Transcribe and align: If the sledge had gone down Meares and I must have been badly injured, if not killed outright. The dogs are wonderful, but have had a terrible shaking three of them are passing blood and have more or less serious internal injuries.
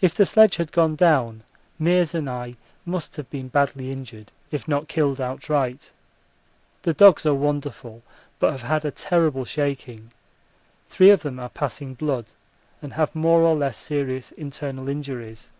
If 0.00 0.16
the 0.16 0.26
sledge 0.26 0.56
had 0.56 0.72
gone 0.72 0.96
down 0.96 1.44
Meares 1.80 2.12
and 2.12 2.28
I 2.28 2.56
must 2.84 3.14
have 3.14 3.30
been 3.30 3.46
badly 3.46 3.92
injured, 3.92 4.32
if 4.50 4.66
not 4.66 4.88
killed 4.88 5.20
outright. 5.20 5.92
The 6.82 6.92
dogs 6.92 7.24
are 7.24 7.34
wonderful, 7.34 8.02
but 8.40 8.50
have 8.50 8.62
had 8.62 8.84
a 8.84 8.90
terrible 8.90 9.44
shaking 9.44 10.10
three 10.88 11.10
of 11.10 11.22
them 11.22 11.38
are 11.38 11.50
passing 11.50 11.94
blood 11.94 12.26
and 12.82 12.94
have 12.94 13.14
more 13.14 13.42
or 13.42 13.54
less 13.54 13.78
serious 13.78 14.32
internal 14.32 14.88
injuries. 14.88 15.50